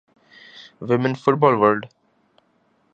[0.87, 1.83] women football world